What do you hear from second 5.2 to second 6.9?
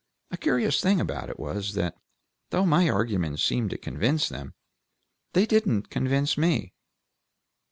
they didn't convince me.